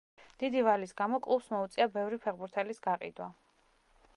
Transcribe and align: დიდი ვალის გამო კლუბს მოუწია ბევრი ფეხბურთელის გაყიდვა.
დიდი 0.43 0.63
ვალის 0.67 0.93
გამო 1.01 1.19
კლუბს 1.27 1.49
მოუწია 1.55 1.87
ბევრი 1.99 2.19
ფეხბურთელის 2.25 2.83
გაყიდვა. 2.89 3.29